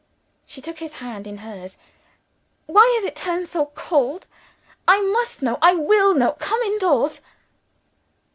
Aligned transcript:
She 0.47 0.61
took 0.61 0.79
his 0.79 0.93
hand 0.93 1.27
in 1.27 1.37
hers. 1.45 1.77
"Why 2.65 2.87
has 2.97 3.03
it 3.03 3.15
turned 3.15 3.47
so 3.47 3.67
cold? 3.75 4.25
I 4.87 4.99
must 4.99 5.43
know. 5.43 5.59
I 5.61 5.75
will 5.75 6.15
know! 6.15 6.31
Come 6.39 6.59
indoors." 6.63 7.21